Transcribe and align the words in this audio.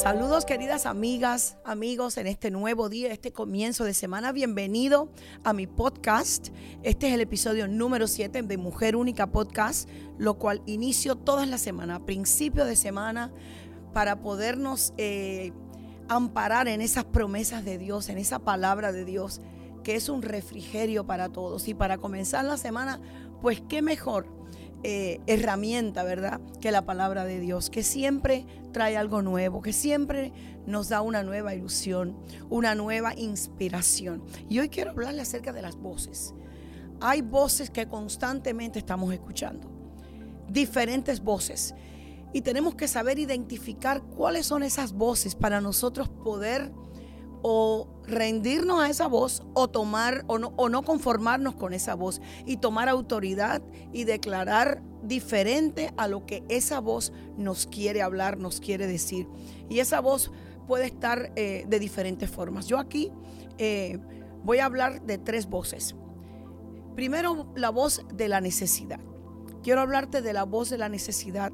Saludos 0.00 0.46
queridas 0.46 0.86
amigas, 0.86 1.58
amigos 1.62 2.16
en 2.16 2.26
este 2.26 2.50
nuevo 2.50 2.88
día, 2.88 3.12
este 3.12 3.32
comienzo 3.32 3.84
de 3.84 3.92
semana. 3.92 4.32
Bienvenido 4.32 5.12
a 5.44 5.52
mi 5.52 5.66
podcast. 5.66 6.48
Este 6.82 7.08
es 7.08 7.12
el 7.12 7.20
episodio 7.20 7.68
número 7.68 8.06
7 8.06 8.40
de 8.40 8.56
Mujer 8.56 8.96
Única 8.96 9.26
Podcast, 9.26 9.90
lo 10.16 10.38
cual 10.38 10.62
inicio 10.64 11.16
todas 11.16 11.46
las 11.46 11.60
semanas, 11.60 12.00
principio 12.06 12.64
de 12.64 12.76
semana, 12.76 13.30
para 13.92 14.22
podernos 14.22 14.94
eh, 14.96 15.52
amparar 16.08 16.66
en 16.66 16.80
esas 16.80 17.04
promesas 17.04 17.62
de 17.66 17.76
Dios, 17.76 18.08
en 18.08 18.16
esa 18.16 18.38
palabra 18.38 18.92
de 18.92 19.04
Dios, 19.04 19.42
que 19.84 19.96
es 19.96 20.08
un 20.08 20.22
refrigerio 20.22 21.04
para 21.04 21.28
todos. 21.28 21.68
Y 21.68 21.74
para 21.74 21.98
comenzar 21.98 22.46
la 22.46 22.56
semana, 22.56 23.02
pues 23.42 23.62
qué 23.68 23.82
mejor 23.82 24.39
eh, 24.82 25.20
herramienta, 25.26 26.02
¿verdad? 26.04 26.40
Que 26.60 26.72
la 26.72 26.86
palabra 26.86 27.24
de 27.24 27.38
Dios, 27.38 27.68
que 27.68 27.82
siempre 27.82 28.46
trae 28.72 28.96
algo 28.96 29.20
nuevo, 29.20 29.60
que 29.60 29.72
siempre 29.72 30.32
nos 30.66 30.88
da 30.88 31.02
una 31.02 31.22
nueva 31.22 31.54
ilusión, 31.54 32.16
una 32.48 32.74
nueva 32.74 33.14
inspiración. 33.14 34.22
Y 34.48 34.58
hoy 34.58 34.70
quiero 34.70 34.92
hablarle 34.92 35.20
acerca 35.20 35.52
de 35.52 35.62
las 35.62 35.76
voces. 35.76 36.34
Hay 37.00 37.20
voces 37.20 37.70
que 37.70 37.88
constantemente 37.88 38.78
estamos 38.78 39.12
escuchando, 39.12 39.70
diferentes 40.48 41.22
voces. 41.22 41.74
Y 42.32 42.42
tenemos 42.42 42.74
que 42.74 42.88
saber 42.88 43.18
identificar 43.18 44.02
cuáles 44.02 44.46
son 44.46 44.62
esas 44.62 44.92
voces 44.92 45.34
para 45.34 45.60
nosotros 45.60 46.08
poder 46.08 46.72
o 47.42 47.88
rendirnos 48.06 48.80
a 48.80 48.88
esa 48.88 49.06
voz 49.06 49.42
o 49.54 49.68
tomar 49.68 50.24
o 50.26 50.38
no, 50.38 50.52
o 50.56 50.68
no 50.68 50.82
conformarnos 50.82 51.54
con 51.54 51.72
esa 51.72 51.94
voz 51.94 52.20
y 52.44 52.56
tomar 52.56 52.88
autoridad 52.88 53.62
y 53.92 54.04
declarar 54.04 54.82
diferente 55.02 55.92
a 55.96 56.08
lo 56.08 56.26
que 56.26 56.44
esa 56.48 56.80
voz 56.80 57.12
nos 57.36 57.66
quiere 57.66 58.02
hablar, 58.02 58.38
nos 58.38 58.60
quiere 58.60 58.86
decir. 58.86 59.26
Y 59.68 59.78
esa 59.78 60.00
voz 60.00 60.30
puede 60.66 60.86
estar 60.86 61.32
eh, 61.36 61.64
de 61.66 61.78
diferentes 61.78 62.30
formas. 62.30 62.66
Yo 62.66 62.78
aquí 62.78 63.10
eh, 63.58 63.98
voy 64.44 64.58
a 64.58 64.66
hablar 64.66 65.02
de 65.02 65.18
tres 65.18 65.48
voces. 65.48 65.94
Primero, 66.94 67.52
la 67.56 67.70
voz 67.70 68.02
de 68.12 68.28
la 68.28 68.40
necesidad. 68.40 69.00
Quiero 69.62 69.80
hablarte 69.80 70.22
de 70.22 70.32
la 70.32 70.44
voz 70.44 70.70
de 70.70 70.78
la 70.78 70.88
necesidad, 70.88 71.52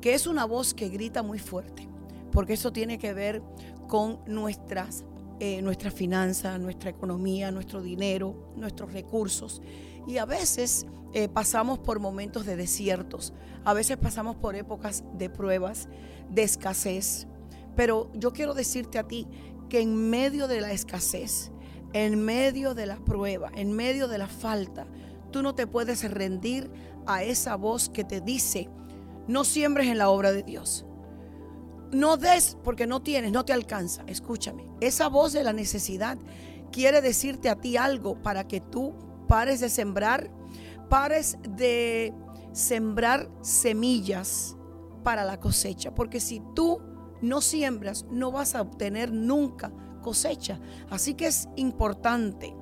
que 0.00 0.14
es 0.14 0.26
una 0.26 0.44
voz 0.44 0.74
que 0.74 0.88
grita 0.88 1.22
muy 1.22 1.38
fuerte, 1.38 1.88
porque 2.30 2.54
eso 2.54 2.72
tiene 2.72 2.98
que 2.98 3.12
ver 3.12 3.42
con 3.88 4.20
nuestras 4.26 5.04
eh, 5.44 5.60
nuestra 5.60 5.90
finanza, 5.90 6.56
nuestra 6.56 6.90
economía, 6.90 7.50
nuestro 7.50 7.82
dinero, 7.82 8.52
nuestros 8.54 8.92
recursos. 8.92 9.60
Y 10.06 10.18
a 10.18 10.24
veces 10.24 10.86
eh, 11.14 11.28
pasamos 11.28 11.80
por 11.80 11.98
momentos 11.98 12.46
de 12.46 12.54
desiertos, 12.54 13.32
a 13.64 13.74
veces 13.74 13.96
pasamos 13.96 14.36
por 14.36 14.54
épocas 14.54 15.02
de 15.18 15.28
pruebas, 15.30 15.88
de 16.30 16.44
escasez. 16.44 17.26
Pero 17.74 18.08
yo 18.14 18.32
quiero 18.32 18.54
decirte 18.54 19.00
a 19.00 19.08
ti 19.08 19.26
que 19.68 19.80
en 19.80 20.10
medio 20.10 20.46
de 20.46 20.60
la 20.60 20.70
escasez, 20.70 21.50
en 21.92 22.24
medio 22.24 22.74
de 22.74 22.86
la 22.86 23.04
prueba, 23.04 23.50
en 23.56 23.72
medio 23.72 24.06
de 24.06 24.18
la 24.18 24.28
falta, 24.28 24.86
tú 25.32 25.42
no 25.42 25.56
te 25.56 25.66
puedes 25.66 26.08
rendir 26.08 26.70
a 27.04 27.24
esa 27.24 27.56
voz 27.56 27.88
que 27.88 28.04
te 28.04 28.20
dice, 28.20 28.68
no 29.26 29.42
siembres 29.42 29.88
en 29.88 29.98
la 29.98 30.08
obra 30.08 30.30
de 30.30 30.44
Dios. 30.44 30.86
No 31.92 32.16
des 32.16 32.56
porque 32.64 32.86
no 32.86 33.02
tienes, 33.02 33.32
no 33.32 33.44
te 33.44 33.52
alcanza. 33.52 34.02
Escúchame, 34.06 34.64
esa 34.80 35.08
voz 35.08 35.32
de 35.32 35.44
la 35.44 35.52
necesidad 35.52 36.18
quiere 36.72 37.02
decirte 37.02 37.50
a 37.50 37.60
ti 37.60 37.76
algo 37.76 38.20
para 38.22 38.48
que 38.48 38.60
tú 38.60 38.94
pares 39.28 39.60
de 39.60 39.68
sembrar, 39.68 40.30
pares 40.88 41.36
de 41.48 42.14
sembrar 42.52 43.28
semillas 43.42 44.56
para 45.04 45.24
la 45.24 45.38
cosecha. 45.38 45.94
Porque 45.94 46.18
si 46.18 46.42
tú 46.54 46.80
no 47.20 47.40
siembras, 47.40 48.06
no 48.10 48.32
vas 48.32 48.54
a 48.54 48.62
obtener 48.62 49.12
nunca 49.12 49.70
cosecha. 50.02 50.58
Así 50.90 51.14
que 51.14 51.26
es 51.26 51.48
importante 51.56 52.54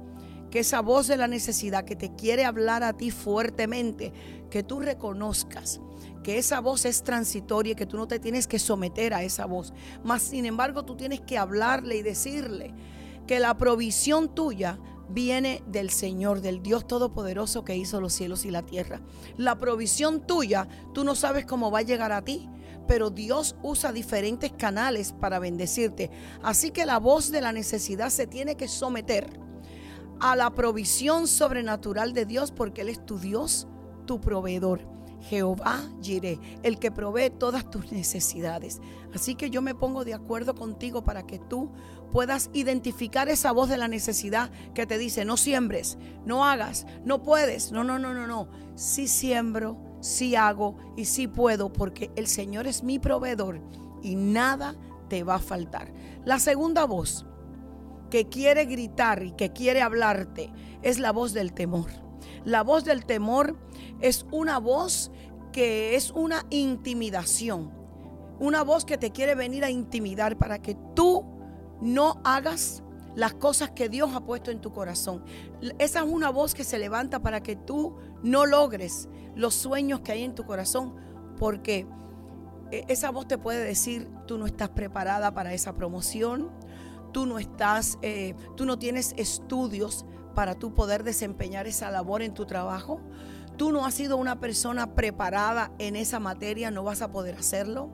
que 0.50 0.60
esa 0.60 0.80
voz 0.80 1.06
de 1.06 1.16
la 1.16 1.28
necesidad 1.28 1.84
que 1.84 1.96
te 1.96 2.14
quiere 2.14 2.44
hablar 2.44 2.82
a 2.82 2.92
ti 2.92 3.10
fuertemente, 3.10 4.12
que 4.50 4.62
tú 4.62 4.80
reconozcas 4.80 5.80
que 6.22 6.38
esa 6.38 6.60
voz 6.60 6.84
es 6.84 7.02
transitoria 7.02 7.72
y 7.72 7.76
que 7.76 7.86
tú 7.86 7.96
no 7.96 8.06
te 8.06 8.18
tienes 8.18 8.46
que 8.46 8.58
someter 8.58 9.14
a 9.14 9.22
esa 9.22 9.46
voz. 9.46 9.72
Mas, 10.04 10.22
sin 10.22 10.44
embargo, 10.44 10.84
tú 10.84 10.96
tienes 10.96 11.20
que 11.20 11.38
hablarle 11.38 11.96
y 11.96 12.02
decirle 12.02 12.74
que 13.26 13.40
la 13.40 13.56
provisión 13.56 14.34
tuya 14.34 14.78
viene 15.08 15.62
del 15.66 15.90
Señor, 15.90 16.40
del 16.40 16.62
Dios 16.62 16.86
Todopoderoso 16.86 17.64
que 17.64 17.76
hizo 17.76 18.00
los 18.00 18.12
cielos 18.12 18.44
y 18.44 18.50
la 18.50 18.62
tierra. 18.62 19.00
La 19.36 19.58
provisión 19.58 20.26
tuya, 20.26 20.68
tú 20.94 21.04
no 21.04 21.14
sabes 21.14 21.46
cómo 21.46 21.70
va 21.70 21.80
a 21.80 21.82
llegar 21.82 22.12
a 22.12 22.22
ti, 22.22 22.48
pero 22.86 23.10
Dios 23.10 23.56
usa 23.62 23.92
diferentes 23.92 24.52
canales 24.52 25.12
para 25.12 25.38
bendecirte. 25.38 26.10
Así 26.42 26.70
que 26.70 26.86
la 26.86 26.98
voz 26.98 27.30
de 27.30 27.40
la 27.40 27.52
necesidad 27.52 28.10
se 28.10 28.26
tiene 28.26 28.56
que 28.56 28.68
someter 28.68 29.30
a 30.20 30.36
la 30.36 30.50
provisión 30.54 31.26
sobrenatural 31.26 32.12
de 32.12 32.26
Dios 32.26 32.52
porque 32.52 32.82
Él 32.82 32.88
es 32.88 33.04
tu 33.04 33.18
Dios, 33.18 33.66
tu 34.06 34.20
proveedor. 34.20 34.88
Jehová 35.22 35.82
Jireh, 36.00 36.40
el 36.62 36.78
que 36.78 36.90
provee 36.90 37.30
todas 37.30 37.70
tus 37.70 37.92
necesidades. 37.92 38.80
Así 39.14 39.34
que 39.34 39.50
yo 39.50 39.62
me 39.62 39.74
pongo 39.74 40.04
de 40.04 40.14
acuerdo 40.14 40.54
contigo 40.54 41.04
para 41.04 41.26
que 41.26 41.38
tú 41.38 41.70
puedas 42.10 42.50
identificar 42.52 43.28
esa 43.28 43.52
voz 43.52 43.68
de 43.68 43.76
la 43.76 43.88
necesidad 43.88 44.50
que 44.74 44.86
te 44.86 44.98
dice, 44.98 45.24
no 45.24 45.36
siembres, 45.36 45.98
no 46.24 46.44
hagas, 46.44 46.86
no 47.04 47.22
puedes. 47.22 47.70
No, 47.72 47.84
no, 47.84 47.98
no, 47.98 48.14
no, 48.14 48.26
no. 48.26 48.48
Sí 48.74 49.08
siembro, 49.08 49.78
sí 50.00 50.36
hago 50.36 50.76
y 50.96 51.04
sí 51.04 51.28
puedo 51.28 51.72
porque 51.72 52.10
el 52.16 52.26
Señor 52.26 52.66
es 52.66 52.82
mi 52.82 52.98
proveedor 52.98 53.60
y 54.02 54.14
nada 54.14 54.74
te 55.08 55.22
va 55.22 55.36
a 55.36 55.40
faltar. 55.40 55.92
La 56.24 56.38
segunda 56.38 56.84
voz 56.84 57.26
que 58.10 58.28
quiere 58.28 58.64
gritar 58.66 59.22
y 59.22 59.32
que 59.32 59.52
quiere 59.52 59.80
hablarte 59.82 60.52
es 60.82 60.98
la 60.98 61.12
voz 61.12 61.32
del 61.32 61.52
temor. 61.52 61.90
La 62.44 62.62
voz 62.62 62.84
del 62.84 63.04
temor 63.04 63.56
es 64.00 64.26
una 64.30 64.58
voz 64.58 65.10
que 65.52 65.94
es 65.94 66.10
una 66.10 66.46
intimidación. 66.50 67.72
Una 68.38 68.62
voz 68.62 68.84
que 68.84 68.98
te 68.98 69.10
quiere 69.10 69.34
venir 69.34 69.64
a 69.64 69.70
intimidar 69.70 70.38
para 70.38 70.60
que 70.60 70.76
tú 70.94 71.24
no 71.80 72.20
hagas 72.24 72.82
las 73.14 73.34
cosas 73.34 73.70
que 73.70 73.88
Dios 73.88 74.10
ha 74.14 74.20
puesto 74.20 74.50
en 74.50 74.60
tu 74.60 74.72
corazón. 74.72 75.24
Esa 75.78 76.00
es 76.00 76.06
una 76.06 76.30
voz 76.30 76.54
que 76.54 76.64
se 76.64 76.78
levanta 76.78 77.20
para 77.20 77.42
que 77.42 77.56
tú 77.56 77.96
no 78.22 78.46
logres 78.46 79.08
los 79.34 79.54
sueños 79.54 80.00
que 80.00 80.12
hay 80.12 80.22
en 80.22 80.34
tu 80.34 80.44
corazón, 80.44 80.94
porque 81.38 81.86
e, 82.70 82.84
esa 82.88 83.10
voz 83.10 83.26
te 83.26 83.38
puede 83.38 83.64
decir, 83.64 84.08
tú 84.26 84.38
no 84.38 84.46
estás 84.46 84.70
preparada 84.70 85.34
para 85.34 85.52
esa 85.52 85.74
promoción, 85.74 86.50
tú 87.12 87.26
no 87.26 87.38
estás, 87.38 87.98
eh, 88.02 88.34
tú 88.56 88.64
no 88.66 88.78
tienes 88.78 89.14
estudios 89.16 90.04
para 90.34 90.54
tú 90.54 90.74
poder 90.74 91.04
desempeñar 91.04 91.66
esa 91.66 91.90
labor 91.90 92.22
en 92.22 92.34
tu 92.34 92.46
trabajo. 92.46 93.00
Tú 93.56 93.72
no 93.72 93.84
has 93.84 93.94
sido 93.94 94.16
una 94.16 94.40
persona 94.40 94.94
preparada 94.94 95.72
en 95.78 95.96
esa 95.96 96.18
materia, 96.18 96.70
no 96.70 96.82
vas 96.82 97.02
a 97.02 97.10
poder 97.10 97.36
hacerlo. 97.36 97.90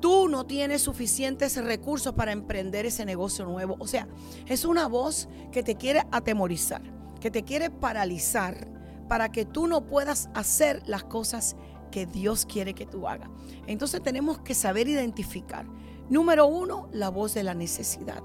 Tú 0.00 0.28
no 0.28 0.44
tienes 0.44 0.82
suficientes 0.82 1.56
recursos 1.56 2.12
para 2.14 2.32
emprender 2.32 2.86
ese 2.86 3.04
negocio 3.04 3.44
nuevo. 3.46 3.76
O 3.78 3.86
sea, 3.86 4.06
es 4.46 4.64
una 4.64 4.86
voz 4.86 5.28
que 5.50 5.62
te 5.62 5.76
quiere 5.76 6.02
atemorizar, 6.12 6.82
que 7.20 7.30
te 7.30 7.42
quiere 7.42 7.70
paralizar 7.70 8.68
para 9.08 9.32
que 9.32 9.44
tú 9.44 9.66
no 9.66 9.86
puedas 9.86 10.28
hacer 10.34 10.82
las 10.86 11.04
cosas 11.04 11.56
que 11.90 12.06
Dios 12.06 12.44
quiere 12.44 12.74
que 12.74 12.86
tú 12.86 13.08
hagas. 13.08 13.30
Entonces 13.66 14.02
tenemos 14.02 14.40
que 14.40 14.54
saber 14.54 14.88
identificar. 14.88 15.66
Número 16.10 16.46
uno, 16.46 16.88
la 16.92 17.08
voz 17.08 17.34
de 17.34 17.44
la 17.44 17.54
necesidad. 17.54 18.22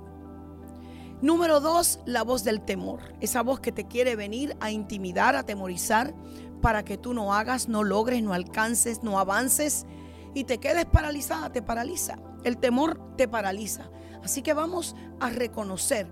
Número 1.22 1.59
dos, 1.59 2.00
la 2.06 2.24
voz 2.24 2.46
del 2.46 2.62
temor. 2.62 3.02
Esa 3.19 3.44
voz 3.44 3.59
que 3.59 3.74
te 3.74 3.88
quiere 3.88 4.16
venir 4.16 4.56
a 4.62 4.72
intimidar, 4.72 5.35
a 5.35 5.40
atemorizar, 5.40 6.13
para 6.62 6.84
que 6.84 6.97
tú 6.97 7.13
no 7.13 7.34
hagas, 7.34 7.68
no 7.68 7.84
logres, 7.84 8.24
no 8.24 8.34
alcances, 8.34 9.03
no 9.03 9.19
avances 9.19 9.85
y 10.34 10.44
te 10.44 10.59
quedes 10.59 10.85
paralizada, 10.85 11.51
te 11.51 11.62
paraliza. 11.62 12.19
El 12.44 12.57
temor 12.57 13.16
te 13.18 13.27
paraliza. 13.27 13.89
Así 14.24 14.42
que 14.42 14.54
vamos 14.54 14.95
a 15.19 15.30
reconocer 15.30 16.07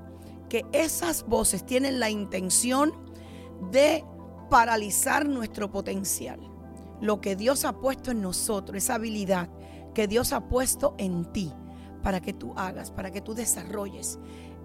que 0.50 0.66
esas 0.72 1.24
voces 1.24 1.66
tienen 1.66 2.00
la 2.00 2.10
intención 2.10 2.94
de 3.72 4.04
paralizar 4.50 5.28
nuestro 5.28 5.72
potencial. 5.72 6.40
Lo 7.02 7.22
que 7.22 7.36
Dios 7.36 7.66
ha 7.66 7.80
puesto 7.80 8.12
en 8.12 8.22
nosotros, 8.22 8.78
esa 8.78 8.96
habilidad 8.96 9.50
que 9.94 10.08
Dios 10.08 10.34
ha 10.34 10.48
puesto 10.48 10.96
en 10.98 11.32
ti 11.32 11.54
para 12.02 12.22
que 12.22 12.34
tú 12.34 12.54
hagas, 12.56 12.92
para 12.92 13.12
que 13.12 13.22
tú 13.22 13.34
desarrolles 13.34 14.20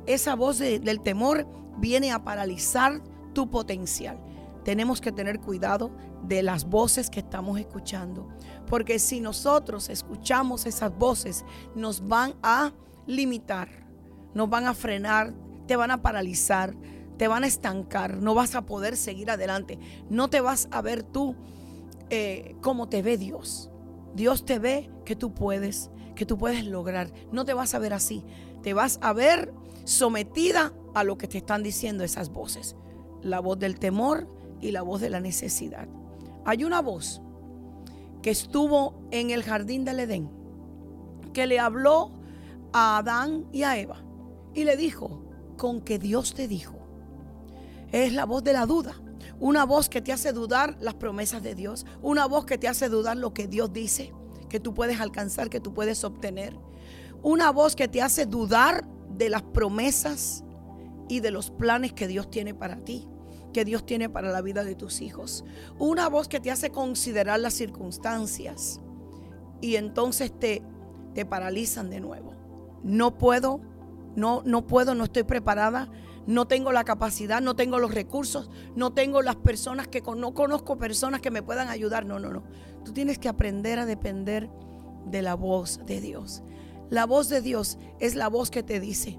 esa 0.07 0.35
voz 0.35 0.59
del 0.59 1.01
temor 1.01 1.47
viene 1.79 2.13
a 2.13 2.25
paralizar 2.25 3.03
tu 3.33 3.51
potencial. 3.51 4.19
Tenemos 4.65 5.01
que 5.01 5.13
tener 5.13 5.41
cuidado 5.41 5.91
de 6.23 6.43
las 6.43 6.65
voces 6.65 7.11
que 7.11 7.21
estamos 7.21 7.59
escuchando, 7.59 8.29
porque 8.67 8.99
si 8.99 9.21
nosotros 9.21 9.89
escuchamos 9.89 10.67
esas 10.67 10.97
voces, 10.97 11.45
nos 11.75 12.07
van 12.07 12.35
a 12.43 12.73
limitar, 13.07 13.69
nos 14.35 14.49
van 14.49 14.67
a 14.67 14.75
frenar, 14.75 15.35
te 15.67 15.75
van 15.75 15.91
a 15.91 16.01
paralizar, 16.01 16.75
te 17.17 17.27
van 17.27 17.45
a 17.45 17.49
estancar, 17.49 18.17
no 18.19 18.35
vas 18.35 18.55
a 18.55 18.63
poder 18.63 18.97
seguir 18.97 19.31
adelante, 19.31 19.79
no 20.09 20.31
te 20.31 20.41
vas 20.41 20.69
a 20.71 20.81
ver 20.81 21.03
tú 21.03 21.35
eh, 22.11 22.57
como 22.61 22.89
te 22.89 23.03
ve 23.03 23.17
Dios. 23.17 23.71
Dios 24.15 24.45
te 24.45 24.59
ve 24.59 24.91
que 25.05 25.17
tú 25.17 25.33
puedes, 25.33 25.91
que 26.15 26.27
tú 26.27 26.37
puedes 26.37 26.67
lograr. 26.67 27.11
No 27.33 27.45
te 27.45 27.55
vas 27.55 27.75
a 27.75 27.79
ver 27.79 27.95
así. 27.95 28.25
Te 28.63 28.75
vas 28.75 28.99
a 29.01 29.13
ver 29.13 29.53
sometida 29.85 30.73
a 30.95 31.05
lo 31.05 31.19
que 31.19 31.29
te 31.29 31.39
están 31.39 31.63
diciendo 31.63 32.05
esas 32.05 32.31
voces. 32.31 32.77
La 33.23 33.41
voz 33.41 33.59
del 33.59 33.79
temor 33.79 34.29
y 34.61 34.71
la 34.71 34.83
voz 34.83 35.01
de 35.01 35.11
la 35.11 35.21
necesidad. 35.21 35.89
Hay 36.45 36.65
una 36.65 36.81
voz 36.81 37.21
que 38.23 38.31
estuvo 38.31 38.95
en 39.11 39.31
el 39.31 39.43
jardín 39.43 39.85
del 39.85 40.01
Edén, 40.01 40.31
que 41.33 41.47
le 41.47 41.59
habló 41.59 42.13
a 42.73 42.99
Adán 42.99 43.47
y 43.53 43.65
a 43.65 43.79
Eva 43.79 44.03
y 44.55 44.65
le 44.65 44.77
dijo, 44.77 45.23
con 45.57 45.81
que 45.81 45.99
Dios 45.99 46.35
te 46.35 46.49
dijo. 46.49 46.75
Es 47.91 48.13
la 48.13 48.25
voz 48.25 48.43
de 48.43 48.53
la 48.53 48.67
duda. 48.67 48.95
Una 49.39 49.65
voz 49.65 49.89
que 49.89 50.01
te 50.01 50.13
hace 50.13 50.33
dudar 50.33 50.77
las 50.81 50.95
promesas 50.95 51.43
de 51.43 51.55
Dios. 51.55 51.85
Una 52.01 52.27
voz 52.27 52.47
que 52.47 52.59
te 52.59 52.69
hace 52.69 52.89
dudar 52.89 53.17
lo 53.17 53.35
que 53.35 53.47
Dios 53.47 53.73
dice, 53.73 54.13
que 54.49 54.61
tú 54.61 54.73
puedes 54.73 55.01
alcanzar, 55.01 55.51
que 55.51 55.61
tú 55.61 55.75
puedes 55.75 56.05
obtener. 56.05 56.57
Una 57.23 57.51
voz 57.51 57.77
que 57.77 57.89
te 57.89 58.03
hace 58.03 58.27
dudar 58.27 58.85
de 59.17 59.29
las 59.29 59.43
promesas 59.43 60.45
y 61.09 61.21
de 61.21 61.31
los 61.31 61.51
planes 61.51 61.93
que 61.93 62.09
Dios 62.09 62.31
tiene 62.31 62.55
para 62.55 62.77
ti, 62.85 63.09
que 63.53 63.65
Dios 63.65 63.85
tiene 63.85 64.09
para 64.09 64.31
la 64.31 64.41
vida 64.41 64.65
de 64.65 64.75
tus 64.75 65.01
hijos. 65.01 65.45
Una 65.79 66.09
voz 66.09 66.29
que 66.29 66.41
te 66.41 66.51
hace 66.51 66.71
considerar 66.71 67.41
las 67.41 67.55
circunstancias 67.55 68.81
y 69.61 69.77
entonces 69.77 70.33
te, 70.39 70.63
te 71.15 71.25
paralizan 71.25 71.91
de 71.91 72.01
nuevo. 72.01 72.33
No 72.83 73.19
puedo, 73.19 73.61
no, 74.17 74.43
no 74.45 74.67
puedo, 74.67 74.95
no 74.95 75.05
estoy 75.05 75.23
preparada, 75.25 75.91
no 76.27 76.47
tengo 76.47 76.73
la 76.73 76.85
capacidad, 76.85 77.41
no 77.41 77.57
tengo 77.57 77.79
los 77.79 77.95
recursos, 77.95 78.51
no 78.77 78.93
tengo 78.93 79.23
las 79.23 79.37
personas 79.37 79.89
que 79.89 80.03
no 80.17 80.35
conozco 80.35 80.79
personas 80.79 81.21
que 81.21 81.31
me 81.31 81.43
puedan 81.43 81.69
ayudar. 81.69 82.07
No, 82.07 82.19
no, 82.19 82.31
no. 82.31 82.45
Tú 82.85 82.93
tienes 82.93 83.19
que 83.19 83.29
aprender 83.29 83.79
a 83.79 83.87
depender 83.87 84.49
de 85.07 85.23
la 85.23 85.35
voz 85.35 85.81
de 85.85 86.01
Dios. 86.01 86.43
La 86.93 87.07
voz 87.07 87.31
de 87.31 87.41
Dios 87.41 87.79
es 88.01 88.17
la 88.17 88.29
voz 88.29 88.51
que 88.51 88.63
te 88.63 88.79
dice, 88.79 89.19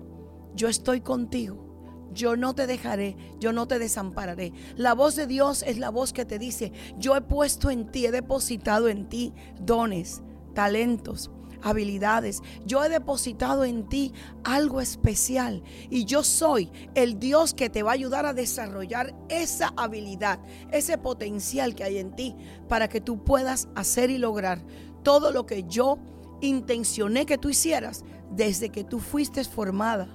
yo 0.53 0.67
estoy 0.67 1.01
contigo. 1.01 2.11
Yo 2.13 2.35
no 2.35 2.53
te 2.53 2.67
dejaré, 2.67 3.17
yo 3.39 3.51
no 3.51 3.67
te 3.67 3.79
desampararé. 3.79 4.53
La 4.75 4.93
voz 4.93 5.15
de 5.15 5.25
Dios 5.25 5.63
es 5.63 5.79
la 5.79 5.89
voz 5.89 6.13
que 6.13 6.23
te 6.23 6.37
dice, 6.37 6.71
yo 6.99 7.15
he 7.15 7.21
puesto 7.21 7.71
en 7.71 7.91
ti, 7.91 8.05
he 8.05 8.11
depositado 8.11 8.89
en 8.89 9.09
ti 9.09 9.33
dones, 9.59 10.21
talentos, 10.53 11.31
habilidades. 11.63 12.43
Yo 12.63 12.83
he 12.83 12.89
depositado 12.89 13.65
en 13.65 13.89
ti 13.89 14.13
algo 14.43 14.79
especial 14.79 15.63
y 15.89 16.05
yo 16.05 16.21
soy 16.21 16.69
el 16.93 17.17
Dios 17.17 17.55
que 17.55 17.71
te 17.71 17.81
va 17.81 17.89
a 17.89 17.95
ayudar 17.95 18.27
a 18.27 18.35
desarrollar 18.35 19.15
esa 19.29 19.73
habilidad, 19.77 20.39
ese 20.71 20.99
potencial 20.99 21.73
que 21.73 21.85
hay 21.85 21.97
en 21.97 22.15
ti 22.15 22.35
para 22.69 22.87
que 22.87 23.01
tú 23.01 23.23
puedas 23.23 23.67
hacer 23.73 24.11
y 24.11 24.19
lograr 24.19 24.63
todo 25.01 25.31
lo 25.31 25.47
que 25.47 25.63
yo 25.63 25.97
intencioné 26.47 27.25
que 27.25 27.37
tú 27.37 27.49
hicieras 27.49 28.03
desde 28.31 28.69
que 28.69 28.83
tú 28.83 28.99
fuiste 28.99 29.43
formada 29.43 30.07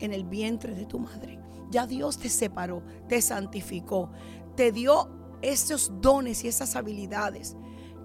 en 0.00 0.12
el 0.12 0.24
vientre 0.24 0.74
de 0.74 0.86
tu 0.86 0.98
madre. 0.98 1.38
Ya 1.70 1.86
Dios 1.86 2.18
te 2.18 2.28
separó, 2.28 2.82
te 3.08 3.20
santificó, 3.20 4.10
te 4.54 4.72
dio 4.72 5.10
esos 5.42 5.92
dones 6.00 6.44
y 6.44 6.48
esas 6.48 6.76
habilidades 6.76 7.56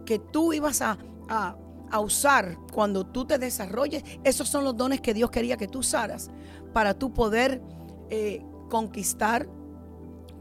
que 0.06 0.19
tú 0.19 0.53
ibas 0.53 0.81
a, 0.81 0.97
a, 1.29 1.57
usar 2.00 2.57
cuando 2.73 3.06
tú 3.06 3.25
te 3.25 3.38
desarrolles. 3.38 4.03
Esos 4.23 4.50
son 4.50 4.63
los 4.63 4.75
dones 4.75 5.01
que 5.01 5.13
Dios 5.13 5.29
quería 5.29 5.57
que 5.57 5.68
tú 5.68 5.79
usaras 5.79 6.31
para 6.73 6.94
tú 6.94 7.13
poder 7.13 7.62
eh, 8.09 8.44
conquistar, 8.69 9.47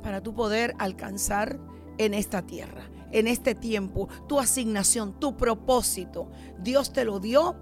para 0.03 0.23
tú 0.23 0.35
poder 0.35 0.75
alcanzar 0.79 1.59
en 1.99 2.15
esta 2.15 2.43
tierra 2.43 2.91
en 3.13 3.27
este 3.27 3.55
tiempo, 3.55 4.09
tu 4.29 4.39
asignación, 4.39 5.19
tu 5.19 5.37
propósito. 5.37 6.31
Dios 6.59 6.93
te 6.93 7.05
lo 7.05 7.21
dio 7.21 7.57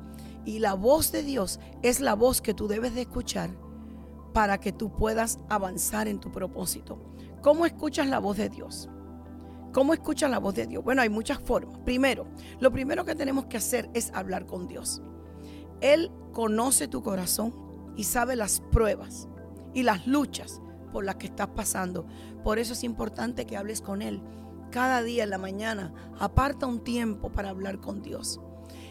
y 0.44 0.58
la 0.58 0.74
voz 0.74 1.12
de 1.12 1.22
Dios 1.22 1.60
es 1.82 2.00
la 2.00 2.14
voz 2.14 2.40
que 2.40 2.54
tú 2.54 2.68
debes 2.68 2.94
de 2.94 3.02
escuchar 3.02 3.50
para 4.32 4.58
que 4.58 4.72
tú 4.72 4.92
puedas 4.92 5.38
avanzar 5.48 6.08
en 6.08 6.20
tu 6.20 6.30
propósito. 6.30 6.98
¿Cómo 7.42 7.66
escuchas 7.66 8.06
la 8.06 8.18
voz 8.18 8.36
de 8.36 8.48
Dios? 8.48 8.88
¿Cómo 9.72 9.92
escuchas 9.92 10.30
la 10.30 10.38
voz 10.38 10.54
de 10.54 10.66
Dios? 10.66 10.82
Bueno, 10.82 11.02
hay 11.02 11.08
muchas 11.08 11.38
formas. 11.38 11.78
Primero, 11.84 12.26
lo 12.60 12.72
primero 12.72 13.04
que 13.04 13.14
tenemos 13.14 13.46
que 13.46 13.58
hacer 13.58 13.90
es 13.94 14.10
hablar 14.14 14.46
con 14.46 14.66
Dios. 14.66 15.02
Él 15.80 16.10
conoce 16.32 16.88
tu 16.88 17.02
corazón 17.02 17.54
y 17.96 18.04
sabe 18.04 18.34
las 18.34 18.60
pruebas 18.72 19.28
y 19.74 19.82
las 19.82 20.06
luchas 20.06 20.60
por 20.92 21.04
las 21.04 21.16
que 21.16 21.26
estás 21.26 21.48
pasando. 21.48 22.06
Por 22.42 22.58
eso 22.58 22.72
es 22.72 22.82
importante 22.82 23.44
que 23.44 23.56
hables 23.56 23.80
con 23.80 24.02
Él 24.02 24.22
cada 24.70 25.02
día 25.02 25.24
en 25.24 25.30
la 25.30 25.38
mañana, 25.38 25.92
aparta 26.18 26.66
un 26.66 26.80
tiempo 26.80 27.30
para 27.30 27.50
hablar 27.50 27.80
con 27.80 28.02
Dios. 28.02 28.40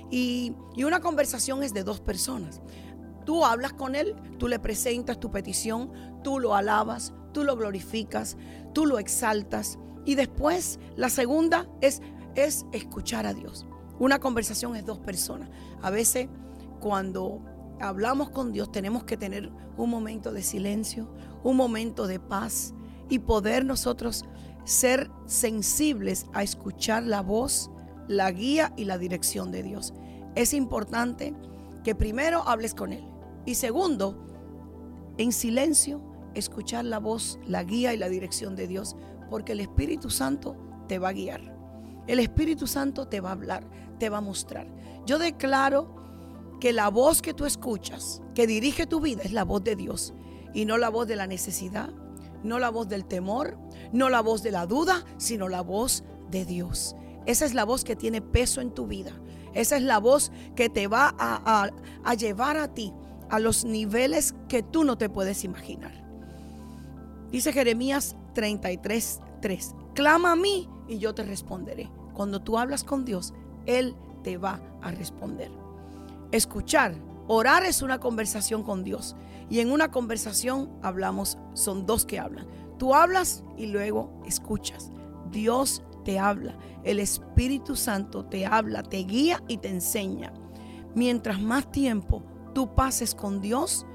Y, 0.09 0.55
una 0.77 0.99
conversación 0.99 1.63
es 1.63 1.73
de 1.73 1.83
dos 1.83 1.99
personas. 1.99 2.61
Tú 3.25 3.45
hablas 3.45 3.73
con 3.73 3.95
Él, 3.95 4.15
tú 4.37 4.47
le 4.47 4.59
presentas 4.59 5.19
tu 5.19 5.31
petición, 5.31 5.91
tú 6.23 6.39
lo 6.39 6.55
alabas, 6.55 7.13
tú 7.33 7.43
lo 7.43 7.57
glorificas, 7.57 8.37
tú 8.73 8.85
lo 8.85 8.99
exaltas. 8.99 9.77
Y 10.05 10.15
después 10.15 10.79
la 10.95 11.09
segunda 11.09 11.67
es, 11.81 12.01
es 12.35 12.65
escuchar 12.71 13.25
a 13.25 13.33
Dios. 13.33 13.65
Una 13.99 14.19
conversación 14.19 14.75
es 14.75 14.85
dos 14.85 14.99
personas. 14.99 15.49
A 15.81 15.89
veces 15.89 16.29
cuando 16.79 17.41
hablamos 17.81 18.29
con 18.29 18.53
Dios 18.53 18.71
tenemos 18.71 19.03
que 19.03 19.17
tener 19.17 19.51
un 19.75 19.89
momento 19.89 20.31
de 20.31 20.41
silencio, 20.41 21.09
un 21.43 21.57
momento 21.57 22.07
de 22.07 22.19
paz 22.19 22.73
y 23.09 23.19
poder 23.19 23.65
nosotros 23.65 24.25
ser 24.67 25.09
sensibles 25.27 26.25
a 26.33 26.43
escuchar 26.43 27.03
la 27.03 27.21
voz, 27.21 27.71
la 28.09 28.29
guía 28.31 28.73
y 28.75 28.83
la 28.83 28.97
dirección 28.97 29.49
de 29.49 29.63
Dios. 29.63 29.93
Es 30.35 30.53
importante 30.53 31.33
que 31.85 31.95
primero 31.95 32.43
hables 32.45 32.73
con 32.75 32.91
Él 32.91 33.05
y 33.45 33.55
segundo, 33.55 34.25
en 35.17 35.31
silencio, 35.31 36.01
escuchar 36.33 36.83
la 36.83 36.99
voz, 36.99 37.39
la 37.47 37.63
guía 37.63 37.93
y 37.93 37.97
la 37.97 38.09
dirección 38.09 38.57
de 38.57 38.67
Dios, 38.67 38.97
porque 39.29 39.53
el 39.53 39.61
Espíritu 39.61 40.09
Santo 40.09 40.57
te 40.89 40.99
va 40.99 41.09
a 41.09 41.13
guiar. 41.13 41.55
El 42.05 42.19
Espíritu 42.19 42.67
Santo 42.67 43.07
te 43.07 43.21
va 43.21 43.29
a 43.29 43.33
hablar, 43.33 43.69
te 43.99 44.09
va 44.09 44.17
a 44.17 44.21
mostrar. 44.21 44.67
Yo 45.05 45.17
declaro 45.17 45.95
que 46.59 46.73
la 46.73 46.89
voz 46.89 47.21
que 47.21 47.33
tú 47.33 47.45
escuchas, 47.45 48.21
que 48.35 48.47
dirige 48.47 48.85
tu 48.85 48.99
vida, 48.99 49.23
es 49.23 49.31
la 49.31 49.45
voz 49.45 49.63
de 49.63 49.77
Dios 49.77 50.13
y 50.53 50.65
no 50.65 50.77
la 50.77 50.89
voz 50.89 51.07
de 51.07 51.15
la 51.15 51.25
necesidad, 51.25 51.89
no 52.43 52.59
la 52.59 52.69
voz 52.69 52.87
del 52.87 53.05
temor, 53.05 53.57
no 53.91 54.09
la 54.09 54.21
voz 54.21 54.43
de 54.43 54.51
la 54.51 54.65
duda, 54.65 55.03
sino 55.17 55.47
la 55.47 55.61
voz 55.61 56.03
de 56.29 56.45
Dios. 56.45 56.95
Esa 57.25 57.45
es 57.45 57.53
la 57.53 57.65
voz 57.65 57.83
que 57.83 57.95
tiene 57.95 58.21
peso 58.21 58.61
en 58.61 58.71
tu 58.71 58.87
vida. 58.87 59.11
Esa 59.53 59.77
es 59.77 59.83
la 59.83 59.99
voz 59.99 60.31
que 60.55 60.69
te 60.69 60.87
va 60.87 61.15
a, 61.17 62.15
llevar 62.15 62.57
a 62.57 62.73
ti 62.73 62.93
a 63.29 63.39
los 63.39 63.65
niveles 63.65 64.35
que 64.47 64.63
tú 64.63 64.83
no 64.83 64.97
te 64.97 65.09
puedes 65.09 65.43
imaginar. 65.43 65.91
Dice 67.31 67.51
Jeremías 67.51 68.15
33, 68.33 69.19
3. 69.41 69.75
Clama 69.93 70.33
a 70.33 70.35
mí 70.35 70.69
y 70.87 70.99
yo 70.99 71.13
te 71.13 71.23
responderé. 71.23 71.89
Cuando 72.13 72.41
tú 72.41 72.57
hablas 72.57 72.83
con 72.83 73.03
Dios, 73.03 73.33
Él 73.65 73.95
te 74.23 74.37
va 74.37 74.61
a 74.81 74.91
responder. 74.91 75.51
Escuchar, 76.31 76.95
orar 77.27 77.63
es 77.65 77.81
una 77.81 77.99
conversación 77.99 78.63
con 78.63 78.83
Dios. 78.83 79.15
Y 79.49 79.59
en 79.59 79.71
una 79.71 79.91
conversación 79.91 80.69
hablamos, 80.81 81.37
son 81.53 81.85
dos 81.85 82.05
que 82.05 82.19
hablan. 82.19 82.47
Tú 82.77 82.93
hablas 82.93 83.43
y 83.57 83.67
luego 83.67 84.21
escuchas. 84.25 84.91
Dios 85.31 85.83
te 86.03 86.19
habla. 86.19 86.57
El 86.83 86.99
Espíritu 86.99 87.75
Santo 87.75 88.25
te 88.25 88.45
habla, 88.45 88.83
te 88.83 88.97
guía 88.97 89.43
y 89.47 89.57
te 89.57 89.69
enseña. 89.69 90.33
Mientras 90.95 91.41
más 91.41 91.71
tiempo 91.71 92.23
tú 92.53 92.73
pases 92.75 93.13
con 93.13 93.41
Dios, 93.41 93.85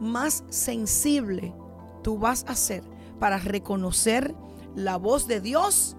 más 0.00 0.44
sensible 0.50 1.54
tú 2.02 2.18
vas 2.18 2.44
a 2.46 2.54
ser 2.54 2.84
para 3.18 3.38
reconocer 3.38 4.34
la 4.76 4.96
voz 4.96 5.26
de 5.26 5.40
Dios 5.40 5.96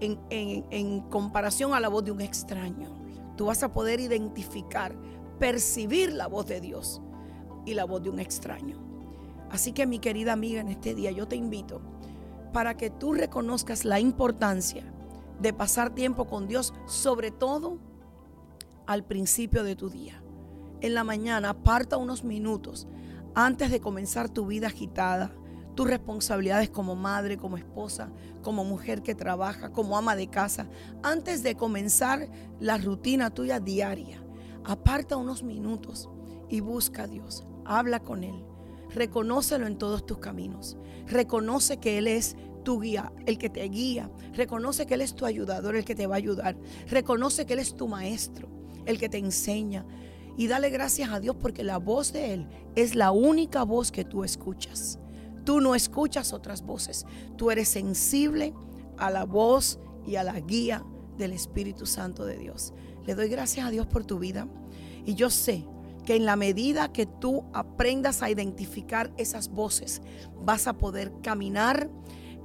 en, 0.00 0.18
en, 0.30 1.00
comparación 1.02 1.74
a 1.74 1.80
la 1.80 1.88
voz 1.88 2.04
de 2.04 2.10
un 2.10 2.20
extraño. 2.20 2.90
Tú 3.36 3.46
vas 3.46 3.62
a 3.62 3.72
poder 3.72 4.00
identificar, 4.00 4.94
percibir 5.38 6.12
la 6.12 6.26
voz 6.26 6.46
de 6.46 6.60
Dios 6.60 7.00
y 7.64 7.74
la 7.74 7.84
voz 7.84 8.02
de 8.02 8.10
un 8.10 8.18
extraño. 8.18 8.78
Así 9.50 9.72
que 9.72 9.86
mi 9.86 9.98
querida 9.98 10.32
amiga, 10.32 10.60
en 10.60 10.68
este 10.68 10.94
día 10.94 11.10
yo 11.10 11.26
te 11.26 11.36
invito 11.36 11.80
para 12.52 12.76
que 12.76 12.90
tú 12.90 13.12
reconozcas 13.12 13.84
la 13.84 14.00
importancia 14.00 14.84
de 15.40 15.52
pasar 15.52 15.94
tiempo 15.94 16.26
con 16.26 16.48
Dios, 16.48 16.74
sobre 16.86 17.30
todo 17.30 17.78
al 18.86 19.04
principio 19.04 19.64
de 19.64 19.76
tu 19.76 19.90
día. 19.90 20.22
En 20.80 20.94
la 20.94 21.04
mañana 21.04 21.50
aparta 21.50 21.96
unos 21.96 22.24
minutos 22.24 22.86
antes 23.34 23.70
de 23.70 23.80
comenzar 23.80 24.28
tu 24.28 24.46
vida 24.46 24.68
agitada, 24.68 25.32
tus 25.74 25.88
responsabilidades 25.88 26.70
como 26.70 26.96
madre, 26.96 27.36
como 27.36 27.56
esposa, 27.56 28.10
como 28.42 28.64
mujer 28.64 29.02
que 29.02 29.14
trabaja, 29.14 29.70
como 29.70 29.96
ama 29.96 30.16
de 30.16 30.28
casa, 30.28 30.68
antes 31.02 31.42
de 31.42 31.54
comenzar 31.54 32.28
la 32.58 32.78
rutina 32.78 33.30
tuya 33.30 33.60
diaria. 33.60 34.24
Aparta 34.68 35.16
unos 35.16 35.42
minutos 35.42 36.08
y 36.48 36.60
busca 36.60 37.04
a 37.04 37.06
Dios, 37.08 37.46
habla 37.64 38.00
con 38.00 38.22
Él, 38.22 38.44
reconócelo 38.90 39.66
en 39.66 39.78
todos 39.78 40.04
tus 40.04 40.18
caminos, 40.18 40.76
reconoce 41.06 41.78
que 41.78 41.96
Él 41.96 42.06
es 42.06 42.36
tu 42.64 42.80
guía, 42.80 43.10
el 43.24 43.38
que 43.38 43.48
te 43.48 43.62
guía. 43.64 44.10
Reconoce 44.34 44.84
que 44.84 44.92
Él 44.92 45.00
es 45.00 45.14
tu 45.14 45.24
ayudador, 45.24 45.74
el 45.74 45.86
que 45.86 45.94
te 45.94 46.06
va 46.06 46.16
a 46.16 46.18
ayudar. 46.18 46.58
Reconoce 46.86 47.46
que 47.46 47.54
Él 47.54 47.60
es 47.60 47.74
tu 47.74 47.88
maestro, 47.88 48.50
el 48.84 48.98
que 48.98 49.08
te 49.08 49.16
enseña. 49.16 49.86
Y 50.36 50.48
dale 50.48 50.68
gracias 50.68 51.10
a 51.10 51.18
Dios 51.18 51.34
porque 51.40 51.64
la 51.64 51.78
voz 51.78 52.12
de 52.12 52.34
Él 52.34 52.46
es 52.74 52.94
la 52.94 53.10
única 53.10 53.62
voz 53.62 53.90
que 53.90 54.04
tú 54.04 54.22
escuchas. 54.22 54.98
Tú 55.44 55.62
no 55.62 55.74
escuchas 55.74 56.34
otras 56.34 56.60
voces. 56.60 57.06
Tú 57.38 57.50
eres 57.50 57.68
sensible 57.68 58.52
a 58.98 59.10
la 59.10 59.24
voz 59.24 59.80
y 60.06 60.16
a 60.16 60.22
la 60.22 60.38
guía 60.38 60.84
del 61.16 61.32
Espíritu 61.32 61.86
Santo 61.86 62.26
de 62.26 62.36
Dios. 62.36 62.74
Le 63.08 63.14
doy 63.14 63.30
gracias 63.30 63.66
a 63.66 63.70
Dios 63.70 63.86
por 63.86 64.04
tu 64.04 64.18
vida. 64.18 64.46
Y 65.06 65.14
yo 65.14 65.30
sé 65.30 65.64
que 66.04 66.14
en 66.14 66.26
la 66.26 66.36
medida 66.36 66.92
que 66.92 67.06
tú 67.06 67.44
aprendas 67.54 68.22
a 68.22 68.28
identificar 68.28 69.10
esas 69.16 69.48
voces, 69.48 70.02
vas 70.44 70.66
a 70.66 70.74
poder 70.74 71.10
caminar 71.22 71.88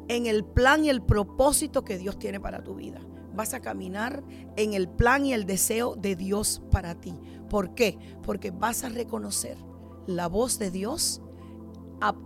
en 0.08 0.26
el 0.26 0.46
plan 0.46 0.86
y 0.86 0.90
el 0.90 1.02
propósito 1.02 1.84
que 1.84 1.98
Dios 1.98 2.18
tiene 2.18 2.40
para 2.40 2.64
tu 2.64 2.76
vida. 2.76 3.02
Vas 3.36 3.54
a 3.54 3.60
caminar 3.60 4.24
en 4.56 4.74
el 4.74 4.88
plan 4.88 5.26
y 5.26 5.34
el 5.34 5.46
deseo 5.46 5.98
de 5.98 6.16
Dios 6.16 6.62
para 6.72 6.96
ti. 6.96 7.14
¿Por 7.50 7.76
qué? 7.76 7.98
Porque 8.22 8.52
vas 8.52 8.86
a 8.86 8.90
reconocer 8.90 9.58
la 10.08 10.28
voz 10.28 10.60
de 10.60 10.72
Dios 10.72 11.22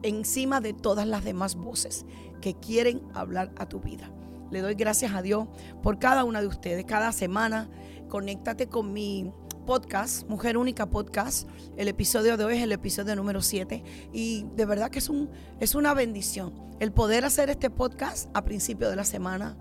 encima 0.04 0.62
de 0.62 0.74
todas 0.74 1.08
las 1.08 1.24
demás 1.24 1.56
voces 1.56 2.06
que 2.40 2.54
quieren 2.54 3.02
hablar 3.16 3.52
a 3.58 3.68
tu 3.68 3.80
vida. 3.80 4.12
Le 4.52 4.62
doy 4.62 4.76
gracias 4.76 5.14
a 5.14 5.22
Dios 5.22 5.48
por 5.84 6.00
cada 6.00 6.24
una 6.24 6.42
de 6.42 6.48
ustedes. 6.48 6.86
Cada 6.86 7.12
semana, 7.12 7.70
conéctate 8.08 8.68
con 8.68 8.94
mi 8.94 9.32
podcast, 9.66 10.28
Mujer 10.30 10.58
Única 10.58 10.90
Podcast. 10.90 11.48
El 11.76 11.88
episodio 11.88 12.38
de 12.38 12.46
hoy 12.46 12.58
es 12.58 12.64
el 12.64 12.72
episodio 12.72 13.16
número 13.16 13.42
7 13.42 13.84
y 14.14 14.46
de 14.56 14.66
verdad 14.66 14.90
que 14.90 15.00
es, 15.00 15.10
un, 15.10 15.30
es 15.60 15.76
una 15.76 15.94
bendición 15.94 16.54
el 16.80 16.92
poder 16.92 17.26
hacer 17.26 17.50
este 17.50 17.70
podcast 17.70 18.30
a 18.34 18.44
principio 18.44 18.90
de 18.90 18.96
la 18.96 19.04
semana. 19.04 19.58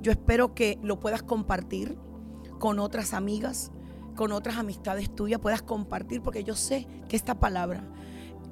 Yo 0.00 0.12
espero 0.12 0.54
que 0.54 0.78
lo 0.82 0.98
puedas 0.98 1.22
compartir 1.22 1.98
con 2.58 2.78
otras 2.78 3.12
amigas, 3.12 3.70
con 4.16 4.32
otras 4.32 4.56
amistades 4.56 5.14
tuyas, 5.14 5.40
puedas 5.40 5.62
compartir 5.62 6.22
porque 6.22 6.44
yo 6.44 6.54
sé 6.54 6.86
que 7.08 7.16
esta 7.16 7.38
palabra 7.38 7.84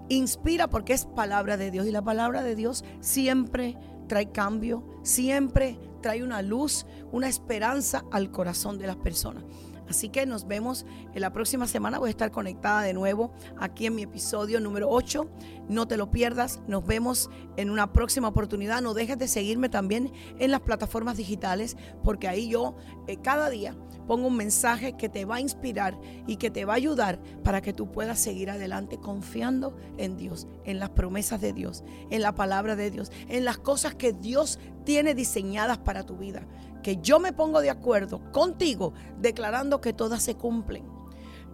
inspira 0.08 0.68
porque 0.68 0.94
es 0.94 1.06
palabra 1.06 1.56
de 1.56 1.70
Dios 1.70 1.86
y 1.86 1.90
la 1.90 2.02
palabra 2.02 2.42
de 2.42 2.54
Dios 2.54 2.84
siempre 3.00 3.78
trae 4.08 4.30
cambio, 4.30 4.84
siempre 5.02 5.78
trae 6.00 6.22
una 6.22 6.42
luz, 6.42 6.86
una 7.12 7.28
esperanza 7.28 8.04
al 8.10 8.30
corazón 8.30 8.78
de 8.78 8.86
las 8.86 8.96
personas. 8.96 9.44
Así 9.88 10.08
que 10.08 10.26
nos 10.26 10.46
vemos 10.46 10.84
en 11.14 11.20
la 11.20 11.32
próxima 11.32 11.66
semana. 11.66 11.98
Voy 11.98 12.08
a 12.08 12.10
estar 12.10 12.30
conectada 12.30 12.82
de 12.82 12.92
nuevo 12.92 13.32
aquí 13.58 13.86
en 13.86 13.94
mi 13.94 14.02
episodio 14.02 14.60
número 14.60 14.88
8. 14.90 15.28
No 15.68 15.88
te 15.88 15.96
lo 15.96 16.10
pierdas. 16.10 16.60
Nos 16.66 16.86
vemos 16.86 17.30
en 17.56 17.70
una 17.70 17.92
próxima 17.92 18.28
oportunidad. 18.28 18.82
No 18.82 18.94
dejes 18.94 19.18
de 19.18 19.28
seguirme 19.28 19.68
también 19.68 20.12
en 20.38 20.50
las 20.50 20.60
plataformas 20.60 21.16
digitales 21.16 21.76
porque 22.04 22.28
ahí 22.28 22.48
yo 22.48 22.76
eh, 23.06 23.16
cada 23.16 23.48
día 23.48 23.76
pongo 24.06 24.26
un 24.26 24.36
mensaje 24.36 24.96
que 24.96 25.08
te 25.08 25.24
va 25.24 25.36
a 25.36 25.40
inspirar 25.40 25.98
y 26.26 26.36
que 26.36 26.50
te 26.50 26.64
va 26.64 26.72
a 26.72 26.76
ayudar 26.76 27.20
para 27.44 27.60
que 27.60 27.72
tú 27.72 27.92
puedas 27.92 28.18
seguir 28.18 28.50
adelante 28.50 28.98
confiando 28.98 29.76
en 29.98 30.16
Dios, 30.16 30.48
en 30.64 30.78
las 30.78 30.90
promesas 30.90 31.40
de 31.40 31.52
Dios, 31.52 31.84
en 32.10 32.22
la 32.22 32.34
palabra 32.34 32.74
de 32.74 32.90
Dios, 32.90 33.12
en 33.28 33.44
las 33.44 33.58
cosas 33.58 33.94
que 33.94 34.14
Dios 34.14 34.58
tiene 34.84 35.14
diseñadas 35.14 35.76
para 35.76 36.04
tu 36.06 36.16
vida 36.16 36.46
que 36.82 36.98
yo 36.98 37.18
me 37.20 37.32
pongo 37.32 37.60
de 37.60 37.70
acuerdo 37.70 38.20
contigo 38.32 38.92
declarando 39.20 39.80
que 39.80 39.92
todas 39.92 40.22
se 40.22 40.34
cumplen. 40.34 40.84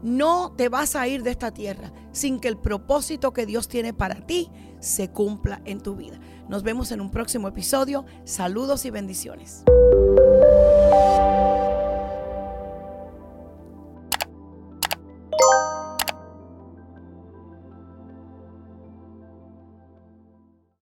No 0.03 0.53
te 0.55 0.69
vas 0.69 0.97
a 0.97 1.09
ir 1.09 1.23
de 1.23 1.31
esta 1.31 1.53
tierra 1.53 1.93
sin 2.13 2.39
que 2.39 2.49
el 2.49 2.59
propósito 2.59 3.33
que 3.33 3.47
Dios 3.47 3.69
tiene 3.69 3.95
para 3.95 4.27
ti 4.27 4.51
se 4.79 5.11
cumpla 5.11 5.63
en 5.65 5.81
tu 5.81 5.97
vida. 5.97 6.21
Nos 6.49 6.63
vemos 6.63 6.93
en 6.93 7.01
un 7.01 7.11
próximo 7.11 7.49
episodio. 7.49 8.05
Saludos 8.25 8.85
y 8.85 8.91
bendiciones. 8.91 9.65